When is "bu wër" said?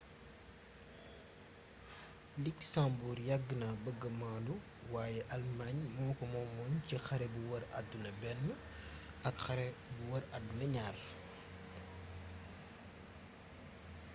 7.33-7.63, 9.95-10.23